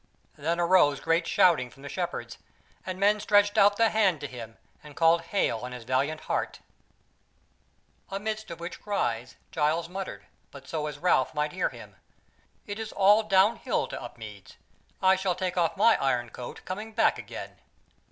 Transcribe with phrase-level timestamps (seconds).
[0.35, 2.39] Then arose great shouting from the Shepherds,
[2.87, 6.59] and men stretched out the hand to him and called hail on his valiant heart.
[8.09, 11.97] Amidst of which cries Giles muttered, but so as Ralph might hear him:
[12.65, 14.57] "It is all down hill to Upmeads;
[15.03, 17.57] I shall take off my iron coat coming back again."